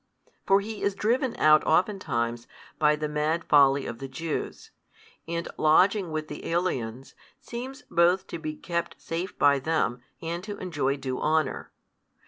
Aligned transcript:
For 0.47 0.61
He 0.61 0.81
is 0.81 0.95
driven 0.95 1.35
out 1.37 1.63
oftentimes 1.63 2.47
by 2.79 2.95
the 2.95 3.07
mad 3.07 3.43
folly 3.43 3.85
of 3.85 3.99
the 3.99 4.07
Jews, 4.07 4.71
and 5.27 5.47
lodging 5.57 6.09
with 6.11 6.27
the 6.27 6.47
aliens, 6.47 7.13
seems 7.39 7.83
both 7.83 8.25
to 8.29 8.39
be 8.39 8.55
kept 8.55 8.99
safe 8.99 9.37
by 9.37 9.59
them, 9.59 10.01
and 10.19 10.43
to 10.45 10.57
enjoy 10.57 10.97
due 10.97 11.21
honour. 11.21 11.69